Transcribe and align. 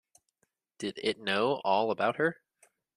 Did 0.79 0.99
it 1.03 1.19
know 1.19 1.61
all 1.63 1.91
about 1.91 2.15
her? 2.15 2.37